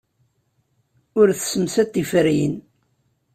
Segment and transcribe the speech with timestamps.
[1.19, 2.55] Ur tessemsad tiferyin.